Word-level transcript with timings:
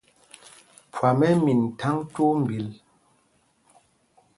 Phwam 0.93 1.19
ɛ́ 1.27 1.29
ɛ́ 1.35 1.41
min 1.43 1.61
thaŋ 1.79 1.95
twóó 2.11 2.33
mbil. 2.41 2.67